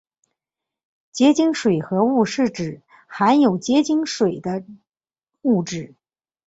[1.11, 4.63] 结晶水合物是指含有结晶水的
[5.43, 5.93] 物质。